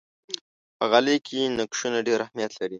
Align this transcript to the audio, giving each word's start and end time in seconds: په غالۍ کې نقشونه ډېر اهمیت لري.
په 0.77 0.85
غالۍ 0.91 1.17
کې 1.27 1.39
نقشونه 1.59 1.97
ډېر 2.07 2.19
اهمیت 2.25 2.51
لري. 2.59 2.69